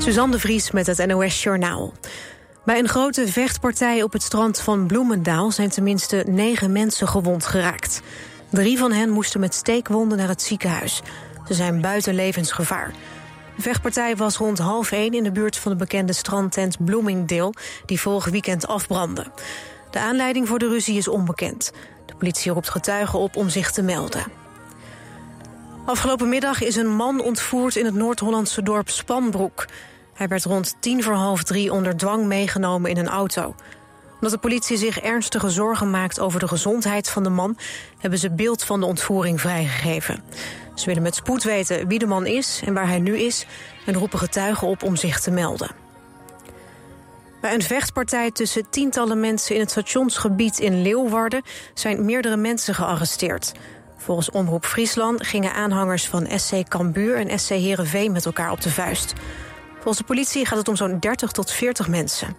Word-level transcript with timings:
Suzanne 0.00 0.32
de 0.32 0.38
Vries 0.38 0.70
met 0.70 0.86
het 0.86 1.06
NOS 1.06 1.42
Journaal. 1.42 1.92
Bij 2.64 2.78
een 2.78 2.88
grote 2.88 3.28
vechtpartij 3.28 4.02
op 4.02 4.12
het 4.12 4.22
strand 4.22 4.60
van 4.60 4.86
Bloemendaal... 4.86 5.50
zijn 5.50 5.68
tenminste 5.68 6.24
negen 6.28 6.72
mensen 6.72 7.08
gewond 7.08 7.46
geraakt. 7.46 8.00
Drie 8.50 8.78
van 8.78 8.92
hen 8.92 9.10
moesten 9.10 9.40
met 9.40 9.54
steekwonden 9.54 10.18
naar 10.18 10.28
het 10.28 10.42
ziekenhuis. 10.42 11.02
Ze 11.46 11.54
zijn 11.54 11.80
buiten 11.80 12.14
levensgevaar. 12.14 12.92
De 13.56 13.62
vechtpartij 13.62 14.16
was 14.16 14.36
rond 14.36 14.58
half 14.58 14.92
één 14.92 15.12
in 15.12 15.22
de 15.22 15.32
buurt 15.32 15.56
van 15.56 15.72
de 15.72 15.78
bekende 15.78 16.12
strandtent 16.12 16.84
Bloomingdale... 16.84 17.54
die 17.86 18.00
vorig 18.00 18.24
weekend 18.24 18.66
afbrandde. 18.66 19.26
De 19.90 19.98
aanleiding 19.98 20.48
voor 20.48 20.58
de 20.58 20.68
ruzie 20.68 20.96
is 20.96 21.08
onbekend. 21.08 21.72
De 22.06 22.14
politie 22.14 22.52
roept 22.52 22.70
getuigen 22.70 23.18
op 23.18 23.36
om 23.36 23.48
zich 23.48 23.70
te 23.70 23.82
melden. 23.82 24.24
Afgelopen 25.84 26.28
middag 26.28 26.62
is 26.62 26.76
een 26.76 26.94
man 26.94 27.20
ontvoerd 27.20 27.76
in 27.76 27.84
het 27.84 27.94
Noord-Hollandse 27.94 28.62
dorp 28.62 28.88
Spanbroek. 28.88 29.66
Hij 30.20 30.28
werd 30.28 30.44
rond 30.44 30.76
tien 30.80 31.02
voor 31.02 31.14
half 31.14 31.42
drie 31.42 31.72
onder 31.72 31.96
dwang 31.96 32.26
meegenomen 32.26 32.90
in 32.90 32.96
een 32.96 33.08
auto. 33.08 33.54
Omdat 34.14 34.30
de 34.30 34.38
politie 34.38 34.76
zich 34.76 35.00
ernstige 35.00 35.50
zorgen 35.50 35.90
maakt 35.90 36.20
over 36.20 36.40
de 36.40 36.48
gezondheid 36.48 37.08
van 37.08 37.22
de 37.22 37.28
man... 37.28 37.56
hebben 37.98 38.18
ze 38.18 38.30
beeld 38.30 38.64
van 38.64 38.80
de 38.80 38.86
ontvoering 38.86 39.40
vrijgegeven. 39.40 40.22
Ze 40.74 40.86
willen 40.86 41.02
met 41.02 41.14
spoed 41.14 41.42
weten 41.42 41.88
wie 41.88 41.98
de 41.98 42.06
man 42.06 42.26
is 42.26 42.62
en 42.64 42.74
waar 42.74 42.88
hij 42.88 42.98
nu 42.98 43.18
is... 43.18 43.46
en 43.86 43.94
roepen 43.94 44.18
getuigen 44.18 44.68
op 44.68 44.82
om 44.82 44.96
zich 44.96 45.20
te 45.20 45.30
melden. 45.30 45.70
Bij 47.40 47.54
een 47.54 47.62
vechtpartij 47.62 48.30
tussen 48.30 48.70
tientallen 48.70 49.20
mensen 49.20 49.54
in 49.54 49.60
het 49.60 49.70
stationsgebied 49.70 50.58
in 50.58 50.82
Leeuwarden... 50.82 51.42
zijn 51.74 52.04
meerdere 52.04 52.36
mensen 52.36 52.74
gearresteerd. 52.74 53.52
Volgens 53.96 54.30
Omroep 54.30 54.64
Friesland 54.64 55.26
gingen 55.26 55.52
aanhangers 55.52 56.06
van 56.06 56.28
SC 56.36 56.68
Cambuur 56.68 57.16
en 57.16 57.38
SC 57.38 57.48
Heerenveen 57.48 58.12
met 58.12 58.26
elkaar 58.26 58.50
op 58.50 58.60
de 58.60 58.70
vuist. 58.70 59.14
Volgens 59.80 59.98
de 59.98 60.04
politie 60.04 60.46
gaat 60.46 60.58
het 60.58 60.68
om 60.68 60.76
zo'n 60.76 60.98
30 60.98 61.30
tot 61.30 61.50
40 61.50 61.88
mensen. 61.88 62.36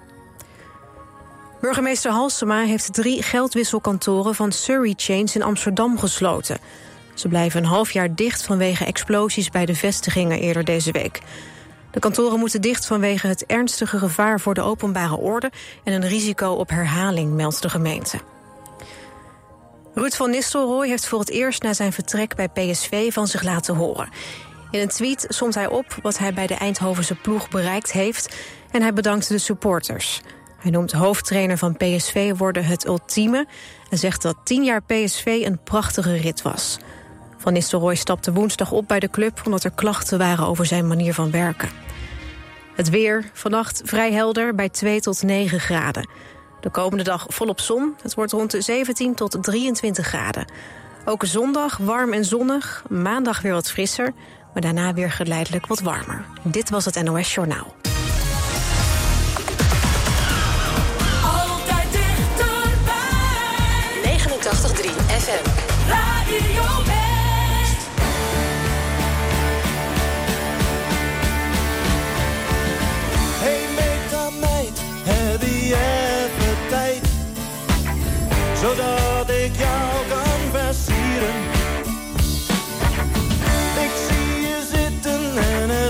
Burgemeester 1.61 2.11
Halsema 2.11 2.63
heeft 2.63 2.93
drie 2.93 3.23
geldwisselkantoren 3.23 4.35
van 4.35 4.51
Surrey 4.51 4.93
Chains 4.95 5.35
in 5.35 5.43
Amsterdam 5.43 5.99
gesloten. 5.99 6.57
Ze 7.13 7.27
blijven 7.27 7.63
een 7.63 7.69
half 7.69 7.91
jaar 7.91 8.15
dicht 8.15 8.43
vanwege 8.43 8.85
explosies 8.85 9.49
bij 9.49 9.65
de 9.65 9.75
vestigingen 9.75 10.39
eerder 10.39 10.63
deze 10.63 10.91
week. 10.91 11.21
De 11.91 11.99
kantoren 11.99 12.39
moeten 12.39 12.61
dicht 12.61 12.85
vanwege 12.85 13.27
het 13.27 13.45
ernstige 13.45 13.97
gevaar 13.97 14.39
voor 14.39 14.53
de 14.53 14.61
openbare 14.61 15.17
orde 15.17 15.51
en 15.83 15.93
een 15.93 16.07
risico 16.07 16.51
op 16.51 16.69
herhaling, 16.69 17.33
meldt 17.33 17.61
de 17.61 17.69
gemeente. 17.69 18.17
Ruud 19.93 20.13
van 20.13 20.29
Nistelrooy 20.29 20.87
heeft 20.87 21.07
voor 21.07 21.19
het 21.19 21.29
eerst 21.29 21.63
na 21.63 21.73
zijn 21.73 21.93
vertrek 21.93 22.35
bij 22.35 22.47
PSV 22.47 23.13
van 23.13 23.27
zich 23.27 23.43
laten 23.43 23.75
horen. 23.75 24.09
In 24.71 24.79
een 24.79 24.87
tweet 24.87 25.25
somt 25.29 25.55
hij 25.55 25.67
op 25.67 25.97
wat 26.01 26.17
hij 26.17 26.33
bij 26.33 26.47
de 26.47 26.53
Eindhovense 26.53 27.15
ploeg 27.15 27.49
bereikt 27.49 27.91
heeft... 27.91 28.35
en 28.71 28.81
hij 28.81 28.93
bedankt 28.93 29.27
de 29.27 29.37
supporters. 29.37 30.21
Hij 30.57 30.71
noemt 30.71 30.91
hoofdtrainer 30.91 31.57
van 31.57 31.77
PSV 31.77 32.37
worden 32.37 32.65
het 32.65 32.87
ultieme... 32.87 33.47
en 33.89 33.97
zegt 33.97 34.21
dat 34.21 34.35
tien 34.43 34.63
jaar 34.63 34.81
PSV 34.81 35.41
een 35.45 35.63
prachtige 35.63 36.15
rit 36.15 36.41
was. 36.41 36.77
Van 37.37 37.53
Nistelrooy 37.53 37.95
stapte 37.95 38.33
woensdag 38.33 38.71
op 38.71 38.87
bij 38.87 38.99
de 38.99 39.09
club... 39.09 39.41
omdat 39.45 39.63
er 39.63 39.71
klachten 39.71 40.17
waren 40.17 40.47
over 40.47 40.65
zijn 40.65 40.87
manier 40.87 41.13
van 41.13 41.31
werken. 41.31 41.69
Het 42.75 42.89
weer, 42.89 43.29
vannacht 43.33 43.81
vrij 43.85 44.11
helder 44.11 44.55
bij 44.55 44.69
2 44.69 44.99
tot 45.01 45.23
9 45.23 45.59
graden. 45.59 46.09
De 46.61 46.69
komende 46.69 47.03
dag 47.03 47.25
volop 47.29 47.59
zon. 47.59 47.95
Het 48.01 48.13
wordt 48.13 48.31
rond 48.31 48.51
de 48.51 48.61
17 48.61 49.15
tot 49.15 49.43
23 49.43 50.07
graden. 50.07 50.45
Ook 51.05 51.25
zondag 51.25 51.77
warm 51.77 52.13
en 52.13 52.25
zonnig. 52.25 52.83
Maandag 52.89 53.41
weer 53.41 53.53
wat 53.53 53.71
frisser. 53.71 54.13
Maar 54.53 54.61
daarna 54.61 54.93
weer 54.93 55.11
geleidelijk 55.11 55.65
wat 55.67 55.79
warmer. 55.79 56.25
Dit 56.41 56.69
was 56.69 56.85
het 56.85 57.03
NOS 57.03 57.33
Journaal. 57.33 57.73
Altijd 61.23 61.91
dichterbij. 61.91 62.99
89.3 64.03 64.89
FM. 65.07 65.49
Radio 65.87 66.83
West. 66.85 67.79
Hey 73.39 73.65
meid, 74.39 74.81
heb 75.03 75.41
je 75.41 75.75
even 75.75 76.67
tijd? 76.69 77.09
Zodat 78.61 79.29
ik 79.29 79.55
jou 79.55 79.70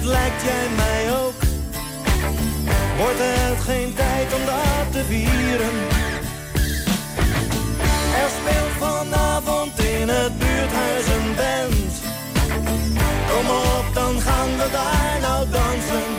lijkt 0.03 0.41
jij 0.43 0.67
mij 0.75 1.11
ook. 1.19 1.33
Wordt 2.97 3.19
het 3.19 3.61
geen 3.61 3.93
tijd 3.93 4.33
om 4.33 4.45
dat 4.45 4.91
te 4.91 5.03
vieren? 5.03 5.75
Er 8.21 8.29
speelt 8.39 8.75
vanavond 8.79 9.79
in 9.79 10.09
het 10.09 10.37
buurthuis 10.37 11.05
een 11.15 11.35
band. 11.35 11.93
Kom 13.31 13.49
op, 13.49 13.85
dan 13.93 14.21
gaan 14.21 14.49
we 14.57 14.67
daar 14.71 15.17
nou 15.21 15.49
dansen. 15.49 16.09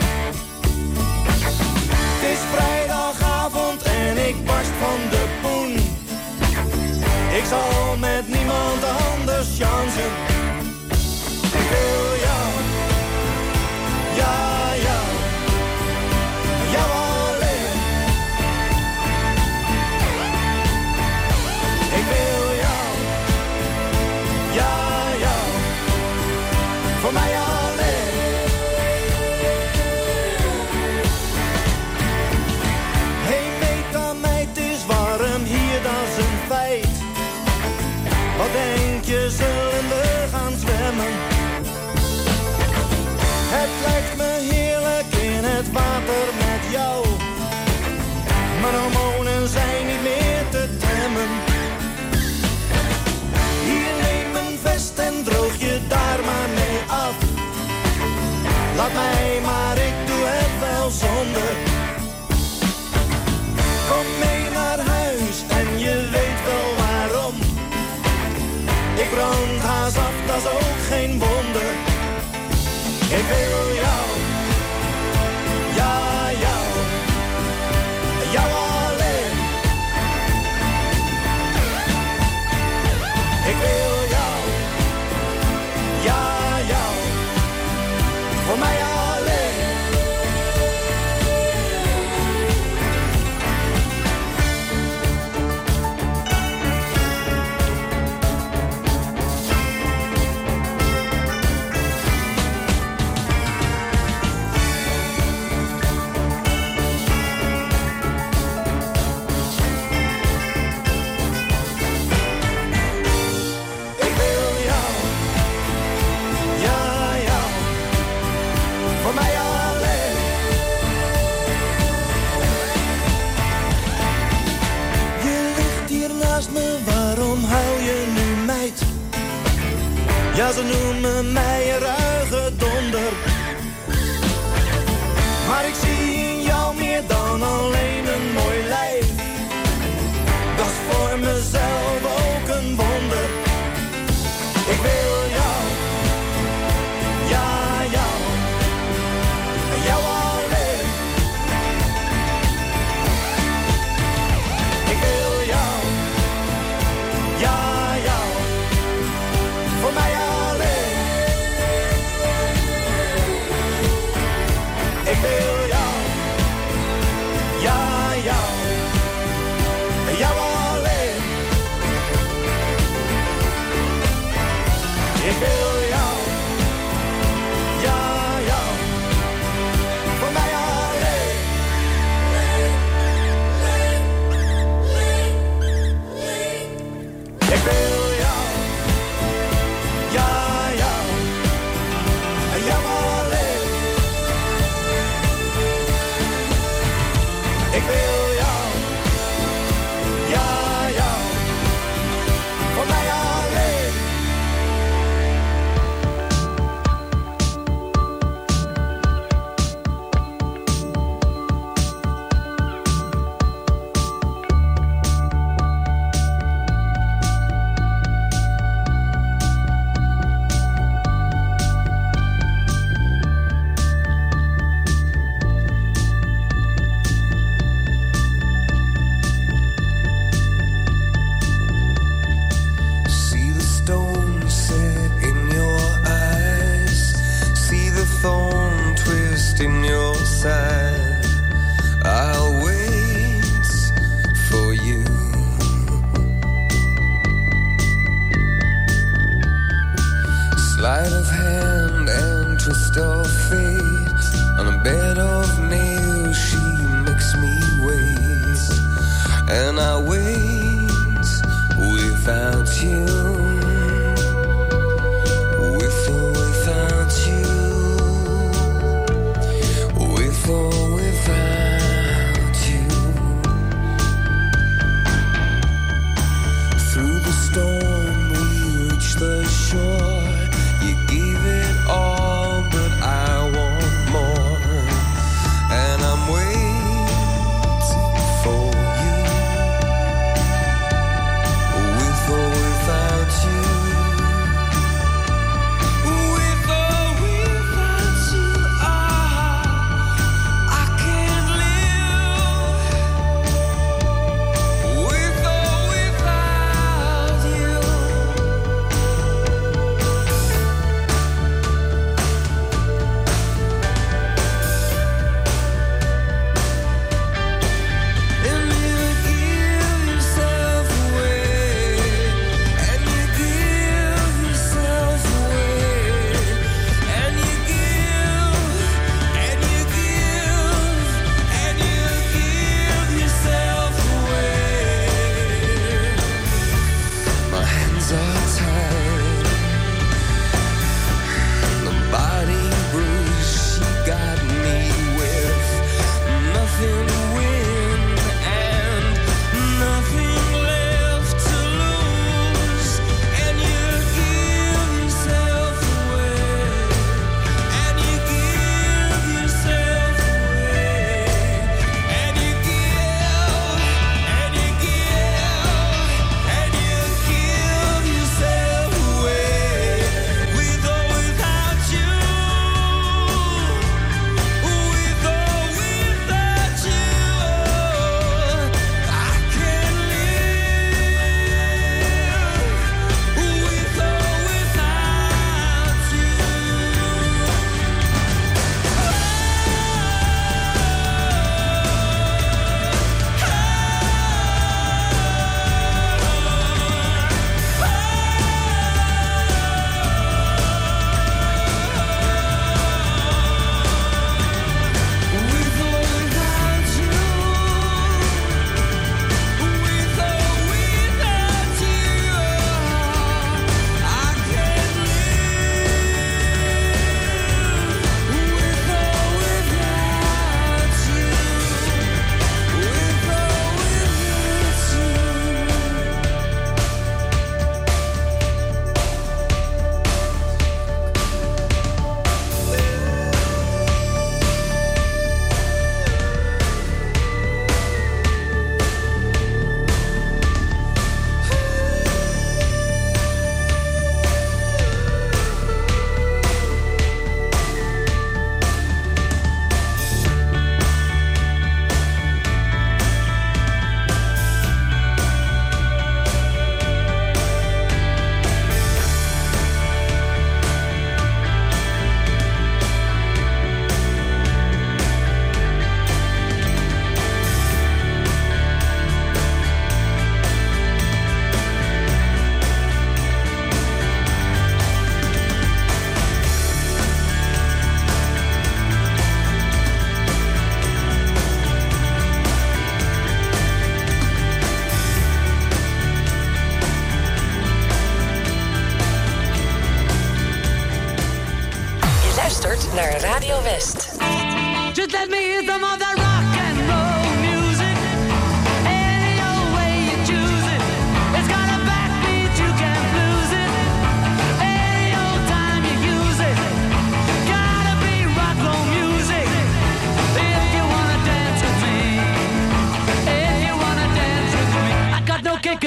Het 2.20 2.30
is 2.30 2.42
vrijdagavond 2.54 3.82
en 3.82 4.28
ik 4.28 4.44
barst 4.44 4.74
van 4.82 5.00
de 5.10 5.24
poen. 5.42 5.72
Ik 7.38 7.44
zal 7.48 7.96
met 7.96 8.28
niemand 8.28 8.82
anders 8.84 9.48
chansen. 9.58 10.32
Laat 58.82 58.92
mij 58.92 59.41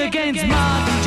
against 0.06 0.46
Martin. 0.46 1.05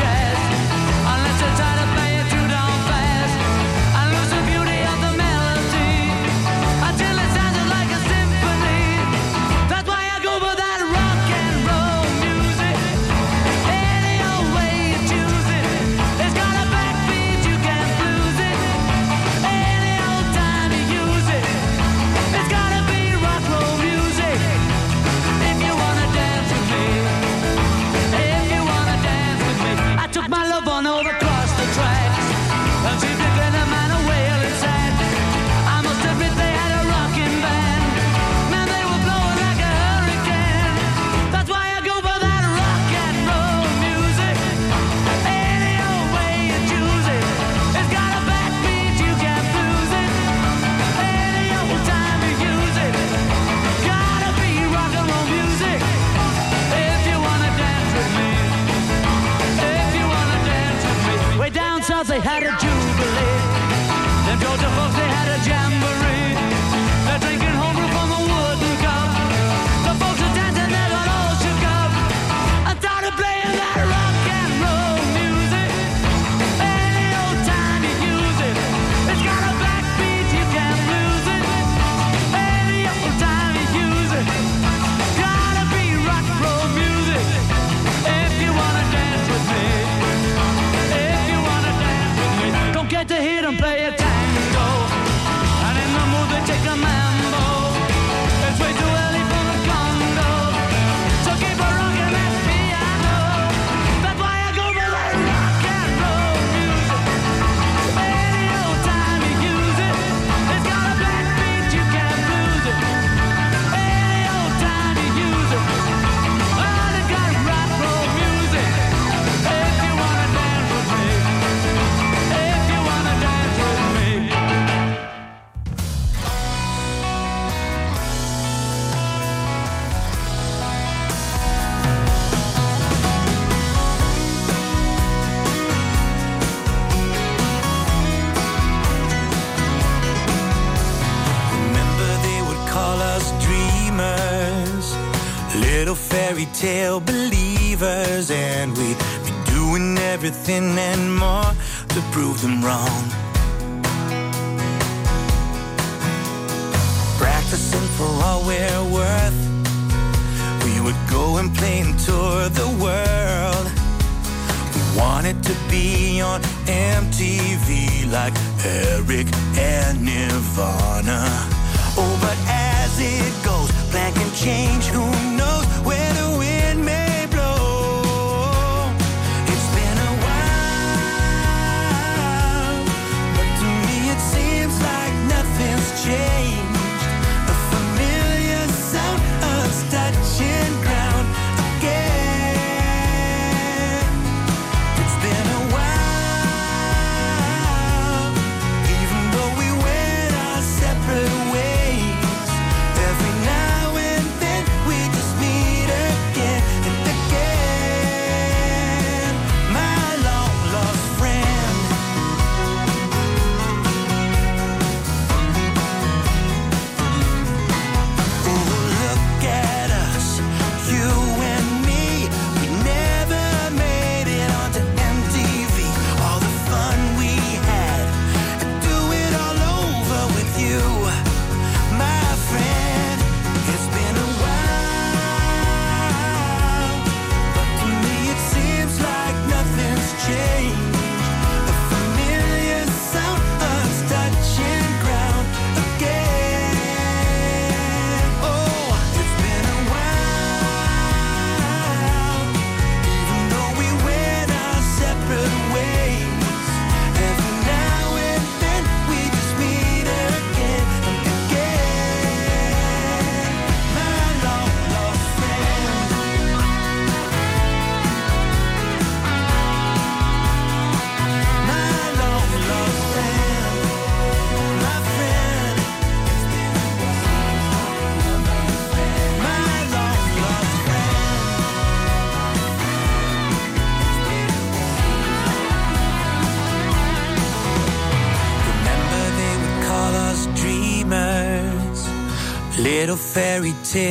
fairy 293.34 293.74
tale. 293.84 294.09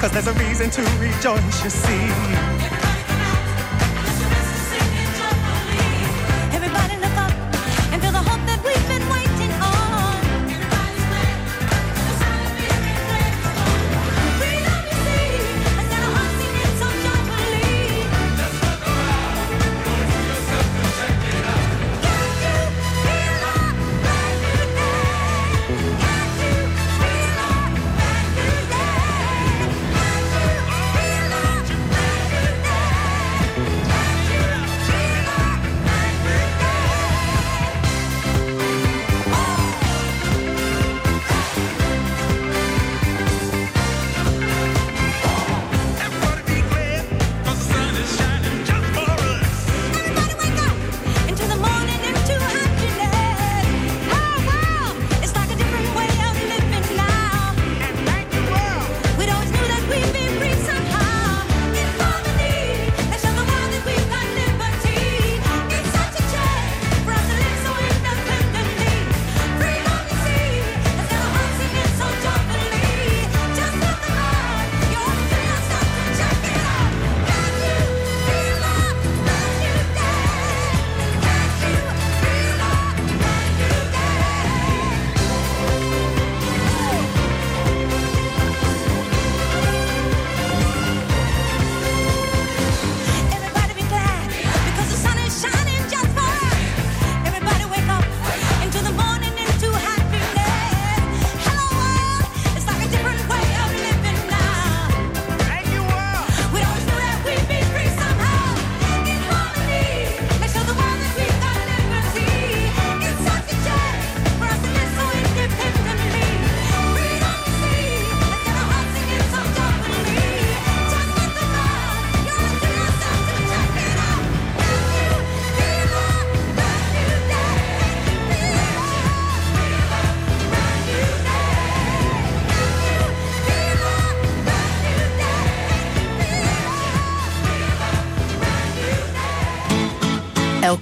Cause 0.00 0.12
there's 0.12 0.28
a 0.28 0.32
reason 0.34 0.70
to 0.70 0.82
rejoice, 1.00 1.64
you 1.64 1.70
see. 1.70 2.57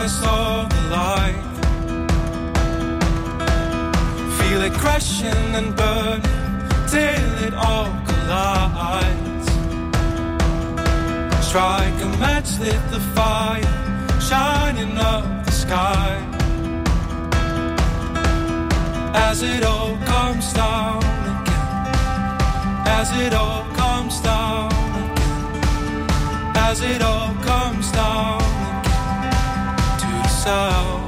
Past 0.00 0.24
all 0.24 0.64
the 0.74 0.82
light. 0.98 1.46
Feel 4.38 4.62
it 4.62 4.72
crashing 4.72 5.54
and 5.58 5.76
burning 5.76 6.22
till 6.92 7.32
it 7.46 7.54
all 7.54 7.92
collides. 8.08 9.48
Strike 11.48 11.98
a 12.06 12.10
match, 12.24 12.50
lit 12.60 12.82
the 12.90 13.00
fire, 13.14 13.74
shining 14.28 14.96
up 14.96 15.24
the 15.44 15.52
sky. 15.64 16.12
As 19.28 19.42
it 19.42 19.62
all 19.64 19.96
comes 20.12 20.52
down 20.54 21.02
again, 21.32 21.86
as 22.98 23.08
it 23.24 23.34
all 23.34 23.64
comes 23.82 24.20
down 24.20 24.72
again, 25.04 26.06
as 26.68 26.80
it 26.80 27.02
all 27.02 27.34
comes 27.50 27.92
down 27.92 28.59
myself 30.40 30.99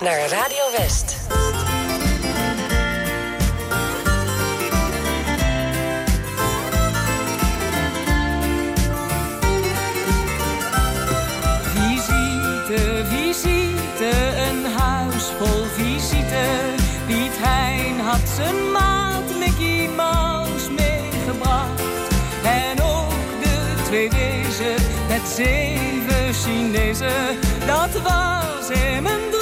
naar 0.00 0.28
Radio 0.28 0.70
West. 0.78 1.16
Visite, 11.74 13.04
visite, 13.08 14.10
een 14.48 14.64
huis 14.72 15.24
vol 15.38 15.64
visite. 15.72 16.44
Piet 17.06 17.32
Hein 17.40 18.00
had 18.00 18.28
zijn 18.36 18.72
maat 18.72 19.38
Mickey 19.38 19.88
Mouse 19.96 20.70
meegebracht. 20.70 21.82
En 22.42 22.82
ook 22.82 23.42
de 23.42 23.82
twee 23.84 24.08
deze 24.08 24.74
met 25.08 25.28
zeven 25.36 26.34
Chinezen. 26.34 27.38
Dat 27.66 28.02
was 28.02 28.78
hem 28.78 29.06
een 29.06 29.33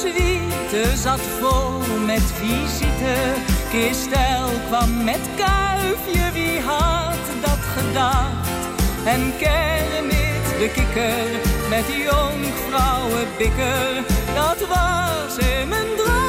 suite 0.00 0.96
zat 0.96 1.20
vol 1.40 2.04
met 2.06 2.22
visite. 2.40 3.16
Kistel 3.70 4.48
kwam 4.66 5.04
met 5.04 5.20
kuifje, 5.36 6.32
wie 6.32 6.60
had 6.60 7.26
dat 7.40 7.62
gedacht? 7.76 8.48
En 9.04 9.32
Kermit 9.38 10.44
de 10.58 10.70
kikker 10.74 11.28
met 11.68 11.86
die 11.86 12.02
jonkvrouwen 12.02 13.26
dat 14.34 14.68
was 14.68 15.36
in 15.38 15.68
mijn 15.68 15.86
droom. 15.96 16.19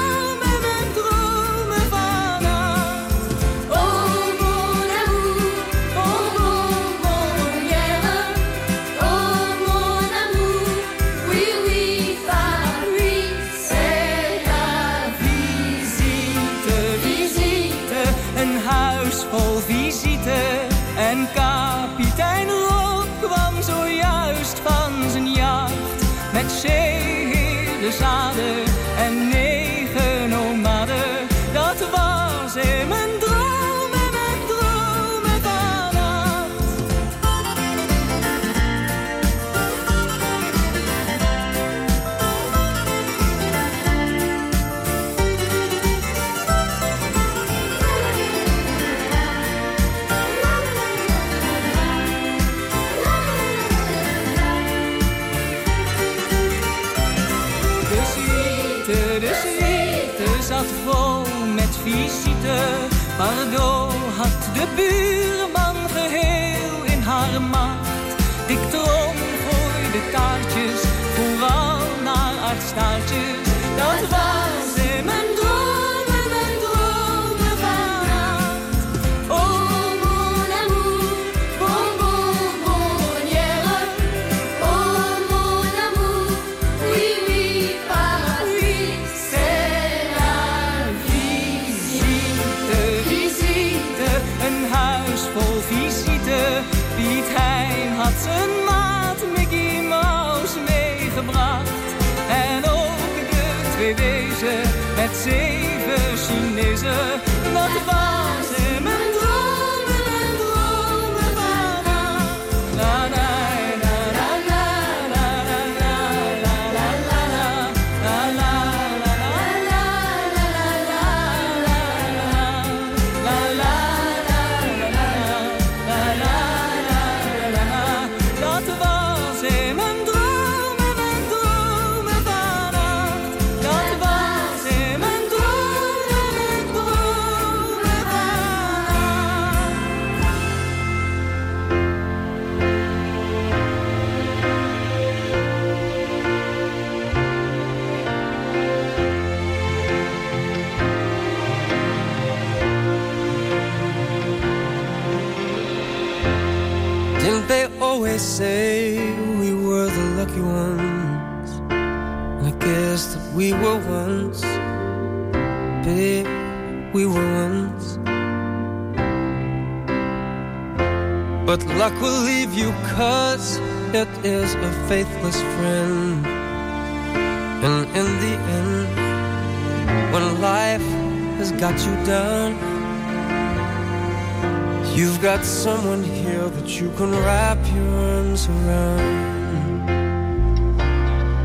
Got 185.41 185.47
someone 185.47 186.03
here 186.03 186.47
that 186.49 186.79
you 186.79 186.91
can 186.97 187.11
wrap 187.23 187.57
your 187.73 187.89
arms 188.13 188.47
around. 188.47 189.89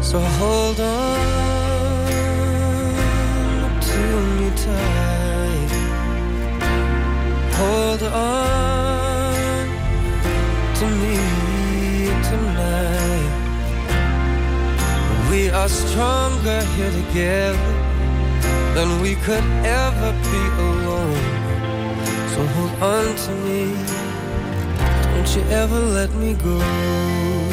So 0.02 0.20
hold 0.20 0.78
on 0.80 1.16
to 3.80 4.20
me 4.36 4.50
tight. 4.64 5.72
Hold 7.54 8.02
on 8.02 9.66
to 10.78 10.86
me 11.02 11.16
tonight. 12.30 13.32
We 15.30 15.40
are 15.50 15.70
stronger 15.70 16.60
here 16.76 16.92
together 17.02 17.72
than 18.74 19.00
we 19.00 19.14
could 19.14 19.46
ever 19.64 20.12
be 20.30 20.42
alone. 20.68 21.35
So 22.36 22.44
hold 22.44 22.70
on 22.82 23.16
to 23.16 23.32
me. 23.46 23.72
Don't 25.14 25.30
you 25.34 25.42
ever 25.48 25.80
let 25.80 26.12
me 26.16 26.34
go. 26.34 26.58
Mm. 26.58 27.46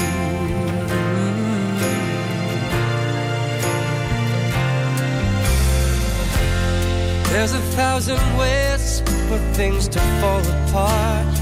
There's 7.31 7.53
a 7.53 7.61
thousand 7.79 8.19
ways 8.37 8.99
for 9.29 9.39
things 9.53 9.87
to 9.87 9.99
fall 10.19 10.41
apart. 10.41 11.33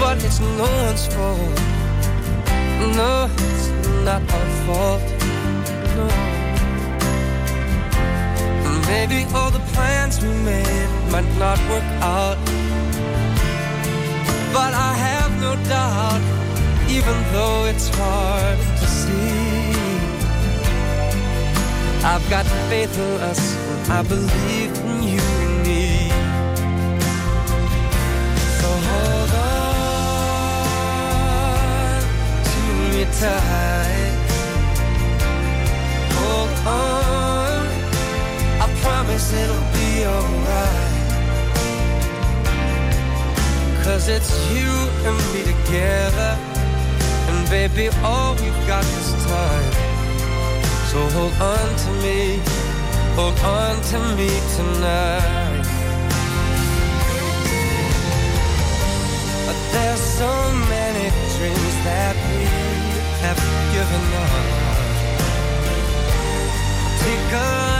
But 0.00 0.24
it's 0.24 0.40
no 0.40 0.68
one's 0.86 1.06
fault. 1.06 1.60
No, 2.98 3.30
it's 3.30 3.68
not 4.04 4.22
our 4.36 4.48
fault. 4.66 5.04
No. 5.94 6.06
Maybe 8.88 9.24
all 9.32 9.52
the 9.52 9.62
plans 9.72 10.20
we 10.20 10.30
made 10.42 10.95
might 11.10 11.30
not 11.38 11.58
work 11.70 11.88
out. 12.02 12.38
But 14.52 14.72
I 14.74 14.92
have 15.08 15.32
no 15.40 15.54
doubt, 15.68 16.22
even 16.88 17.16
though 17.32 17.66
it's 17.66 17.88
hard 17.94 18.58
to 18.80 18.86
see. 18.86 19.36
I've 22.04 22.26
got 22.30 22.46
faith 22.70 22.96
in 22.98 23.20
us, 23.20 23.40
I 23.90 24.02
believe 24.02 24.72
in 24.78 25.02
you 25.02 25.20
and 25.44 25.62
me. 25.66 26.08
So 28.60 28.68
hold 28.88 29.30
on 29.44 30.42
to 32.50 32.60
me 32.92 33.02
tight. 33.20 34.16
Hold 36.18 36.52
on, 36.66 37.66
I 38.62 38.66
promise 38.82 39.26
it'll 39.32 39.66
be 39.74 39.88
alright. 40.06 40.85
Cause 43.86 44.08
it's 44.08 44.34
you 44.50 44.68
and 45.06 45.16
me 45.32 45.44
together. 45.44 46.36
And 47.28 47.48
baby, 47.48 47.88
all 48.02 48.34
we've 48.34 48.66
got 48.66 48.82
is 48.82 49.12
time. 49.24 49.72
So 50.90 50.98
hold 51.14 51.32
on 51.34 51.68
to 51.84 51.90
me, 52.02 52.40
hold 53.14 53.38
on 53.38 53.80
to 53.92 53.98
me 54.18 54.30
tonight. 54.56 55.62
But 59.46 59.58
there's 59.70 60.00
so 60.00 60.32
many 60.68 61.06
dreams 61.38 61.74
that 61.86 62.16
we 62.26 62.42
have 63.22 63.40
given 63.70 64.04
up. 64.24 64.66
Take 67.02 67.75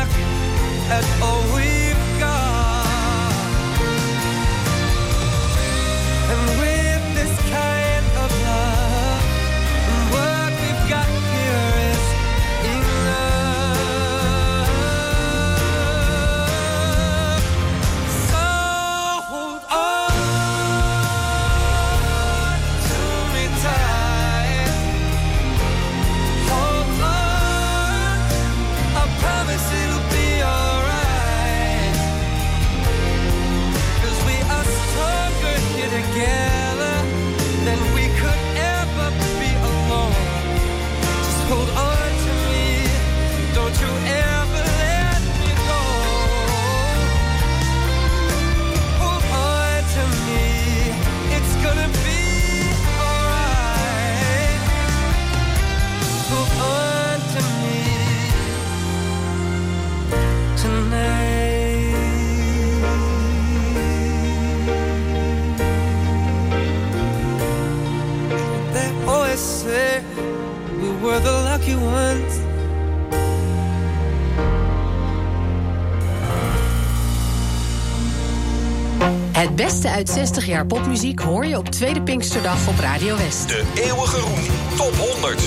beste 79.67 79.91
uit 79.91 80.09
60 80.09 80.47
jaar 80.47 80.67
popmuziek 80.67 81.21
hoor 81.21 81.47
je 81.47 81.59
op 81.59 81.69
Tweede 81.69 82.03
Pinksterdag 82.03 82.69
op 82.69 82.79
Radio 82.79 83.17
West. 83.17 83.49
De 83.49 83.65
eeuwige 83.75 84.21
roem 84.21 84.41
top 84.77 84.95
100. 84.95 85.41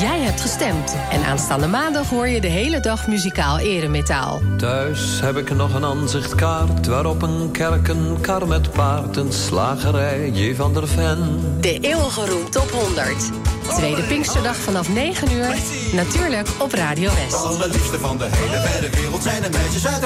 Jij 0.00 0.20
hebt 0.20 0.40
gestemd 0.40 0.96
en 1.10 1.24
aanstaande 1.24 1.66
maandag 1.66 2.08
hoor 2.08 2.28
je 2.28 2.40
de 2.40 2.48
hele 2.48 2.80
dag 2.80 3.06
muzikaal 3.06 3.58
eremetaal. 3.58 4.40
Thuis 4.58 5.20
heb 5.20 5.36
ik 5.36 5.54
nog 5.54 5.74
een 5.74 5.84
aanzichtkaart 5.84 6.86
waarop 6.86 7.22
een 7.22 7.50
kerk, 7.50 7.88
een 7.88 8.20
kar 8.20 8.48
met 8.48 8.70
paard, 8.70 9.16
een 9.16 9.32
slagerij, 9.32 10.30
J. 10.30 10.54
van 10.54 10.74
der 10.74 10.88
Ven. 10.88 11.40
De 11.60 11.78
eeuwige 11.80 12.26
roem 12.26 12.50
top 12.50 12.70
100. 12.70 13.45
Tweede 13.74 14.02
Pinksterdag 14.02 14.56
vanaf 14.56 14.88
9 14.88 15.32
uur, 15.32 15.54
natuurlijk 15.92 16.48
op 16.58 16.72
Radio 16.72 17.10
De 17.10 17.16
West. 17.16 17.44
allerliefste 17.44 17.98
van 17.98 18.18
de 18.18 18.28
hele 18.30 18.90
wereld 18.90 19.22
zijn 19.22 19.42
de 19.42 19.48
meisjes 19.50 19.86
uit. 19.86 20.02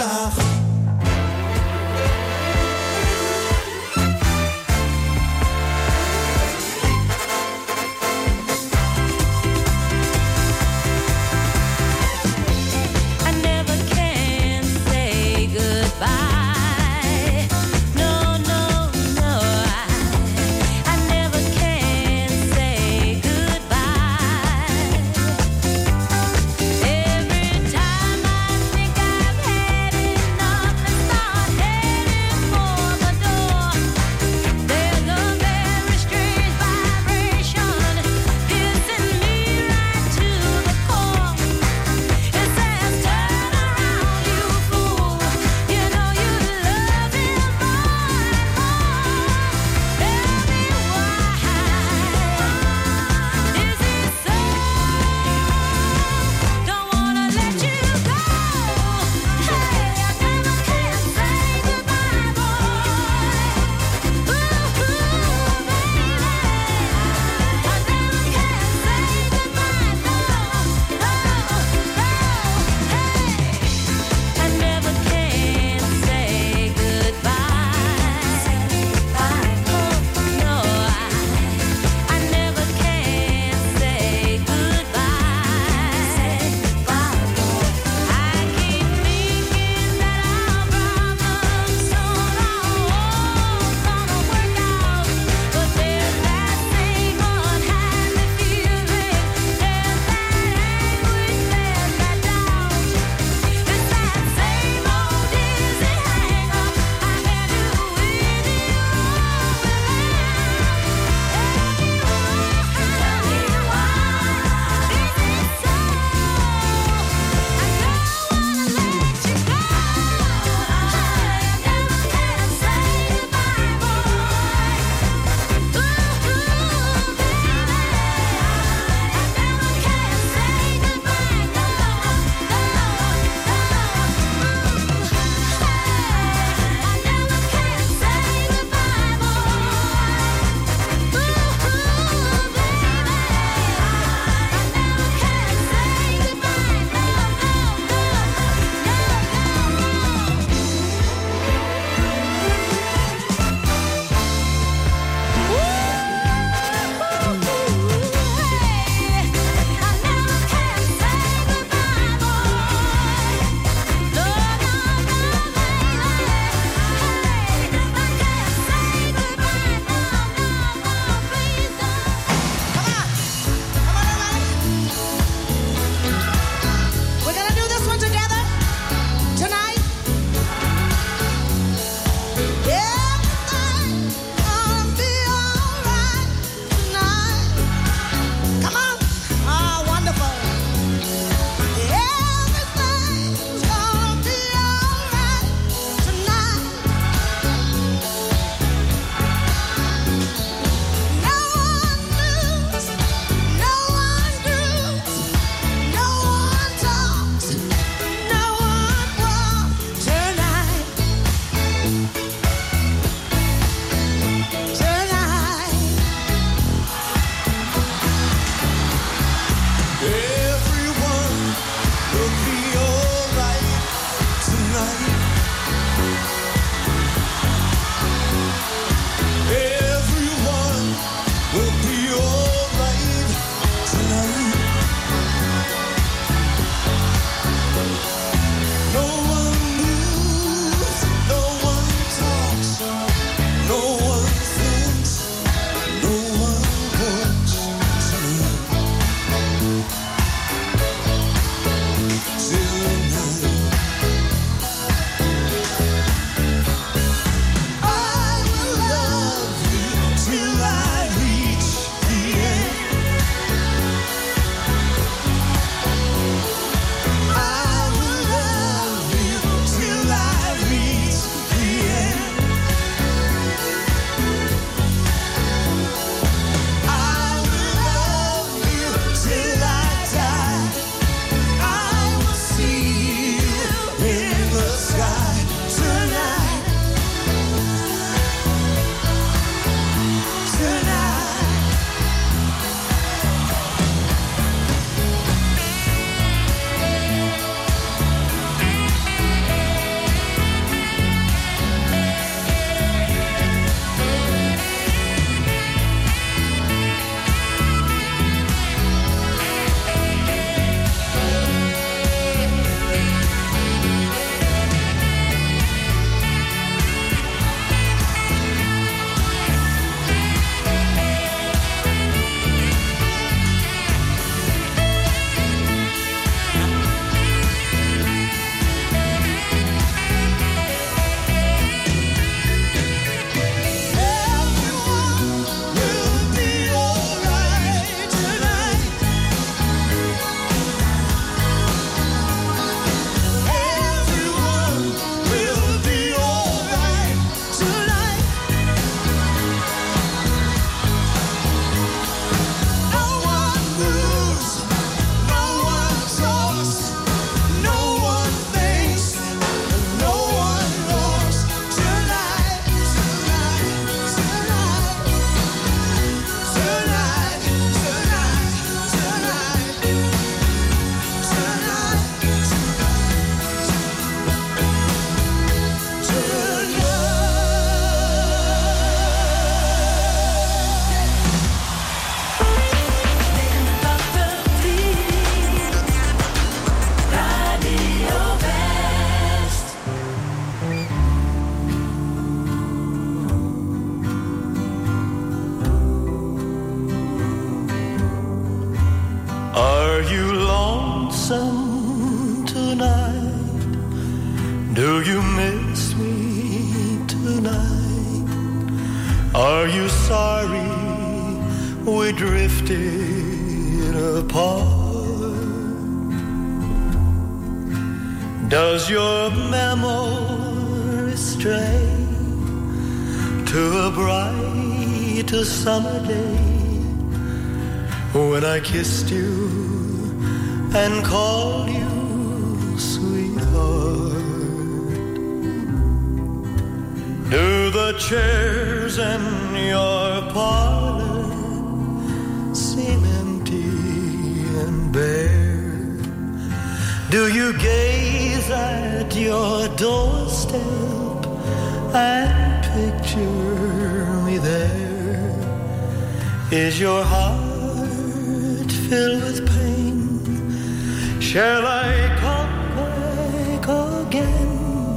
Is 456.52 456.80
your 456.80 457.04
heart 457.04 458.72
filled 458.88 459.22
with 459.22 459.46
pain? 459.46 461.20
Shall 461.20 461.64
I 461.64 462.10
come 462.18 462.74
back 462.74 463.68
again? 464.08 464.96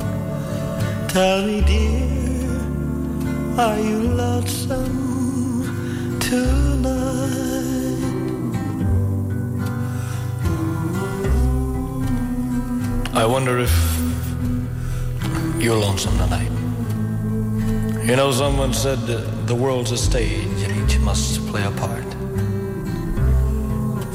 Tell 1.10 1.45
me, 1.45 1.62
dear. 1.62 2.10
Are 3.60 3.80
you 3.80 3.99
lonesome 4.01 4.97
tonight? 6.20 7.22
I 13.14 13.26
wonder 13.28 13.60
if 13.60 13.72
you're 15.60 15.78
lonesome 15.78 16.18
tonight. 16.18 16.49
You 18.08 18.16
know, 18.16 18.32
someone 18.32 18.74
said 18.74 19.06
the 19.45 19.54
world's 19.54 19.91
a 19.91 19.97
stage 19.97 20.53
play 21.54 21.66
a 21.66 21.72
part. 21.86 22.10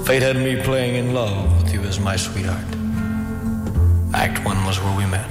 Fate 0.05 0.23
had 0.23 0.37
me 0.37 0.61
playing 0.61 0.97
in 0.97 1.15
love 1.15 1.63
with 1.63 1.73
you 1.73 1.81
as 1.83 2.01
my 2.01 2.17
sweetheart. 2.17 2.67
Act 4.13 4.45
one 4.45 4.59
was 4.65 4.81
where 4.81 4.97
we 4.97 5.07
met. 5.07 5.31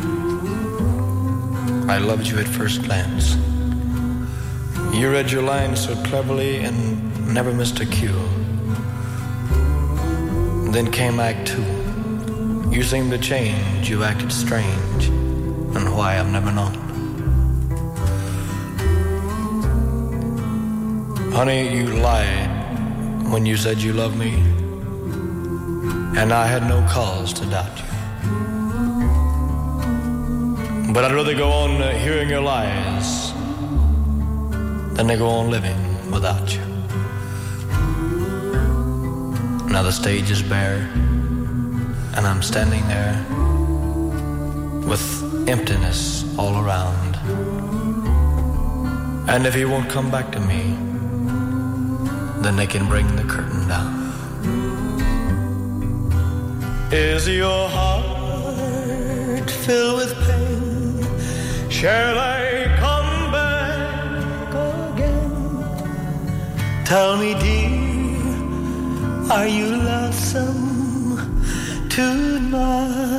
I 1.90 1.98
loved 1.98 2.26
you 2.26 2.38
at 2.40 2.48
first 2.48 2.84
glance. 2.84 3.36
You 4.96 5.12
read 5.12 5.30
your 5.30 5.42
lines 5.42 5.84
so 5.84 6.02
cleverly 6.04 6.60
and 6.64 6.78
never 7.34 7.52
missed 7.54 7.82
a 7.82 7.86
cue. 7.86 8.22
Then 10.72 10.90
came 10.90 11.20
Act 11.20 11.46
Two. 11.46 11.68
You 12.72 12.84
seemed 12.84 13.12
to 13.12 13.18
change, 13.18 13.90
you 13.90 14.06
acted 14.06 14.32
strange, 14.32 15.08
and 15.76 15.94
why 15.94 16.18
I've 16.18 16.32
never 16.32 16.54
known. 16.54 16.87
Honey, 21.38 21.70
you 21.72 21.86
lied 21.86 22.50
when 23.32 23.46
you 23.46 23.58
said 23.58 23.78
you 23.78 23.94
loved 23.94 24.18
me, 24.18 24.34
and 26.20 26.34
I 26.34 26.48
had 26.48 26.68
no 26.68 26.82
cause 26.90 27.32
to 27.34 27.46
doubt 27.46 27.78
you. 27.78 27.86
But 30.92 31.06
I'd 31.06 31.14
rather 31.14 31.36
go 31.36 31.52
on 31.52 31.80
hearing 32.00 32.28
your 32.28 32.42
lies 32.42 33.32
than 34.96 35.10
to 35.10 35.16
go 35.16 35.28
on 35.28 35.52
living 35.52 35.78
without 36.10 36.52
you. 36.56 36.66
Now 39.72 39.84
the 39.84 39.92
stage 39.92 40.32
is 40.32 40.42
bare, 40.42 40.90
and 42.16 42.26
I'm 42.26 42.42
standing 42.42 42.82
there 42.88 43.14
with 44.90 45.48
emptiness 45.48 46.26
all 46.36 46.66
around. 46.66 47.16
And 49.30 49.46
if 49.46 49.54
he 49.54 49.66
won't 49.66 49.88
come 49.88 50.10
back 50.10 50.32
to 50.32 50.40
me, 50.40 50.77
then 52.48 52.56
they 52.56 52.66
can 52.66 52.88
bring 52.88 53.06
the 53.18 53.24
curtain 53.24 53.68
down. 53.68 53.94
Is 56.94 57.28
your 57.28 57.68
heart 57.68 59.52
filled 59.52 59.98
with 59.98 60.14
pain? 60.26 61.70
Shall 61.70 62.18
I 62.18 62.74
come 62.80 63.32
back 63.34 64.54
again? 64.94 65.34
Tell 66.86 67.18
me, 67.18 67.34
dear, 67.44 67.74
are 69.30 69.48
you 69.48 69.68
lonesome 69.90 71.44
tonight? 71.90 73.17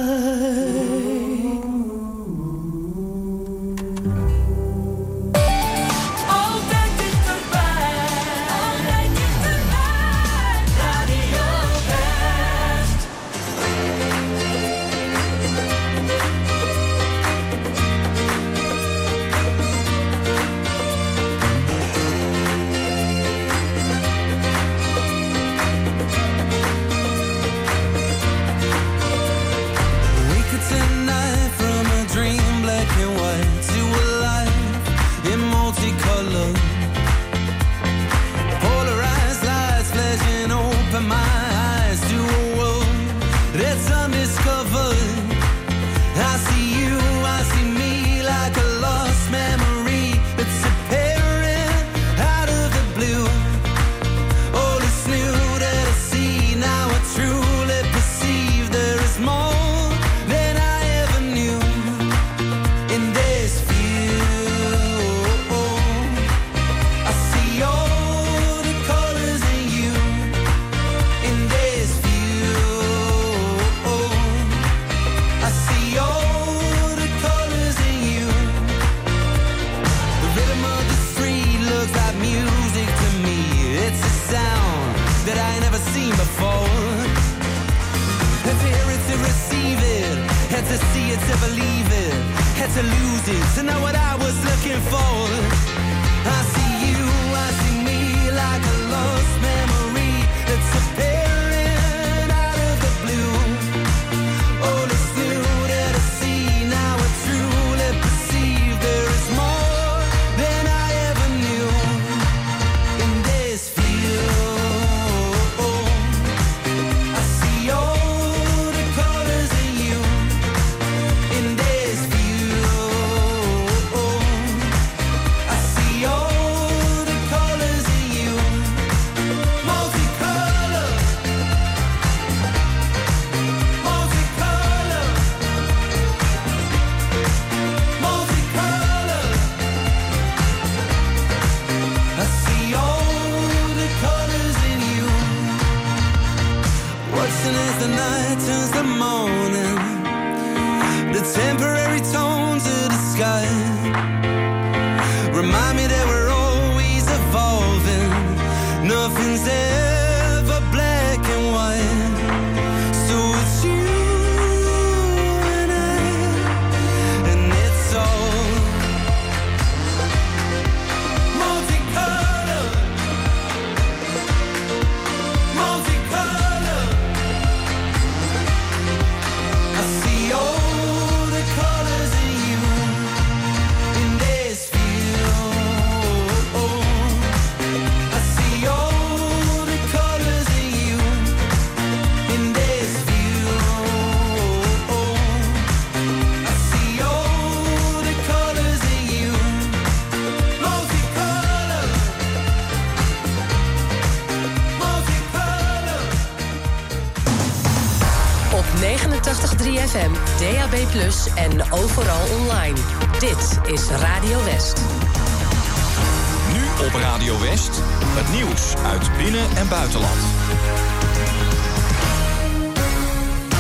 es 213.69 214.08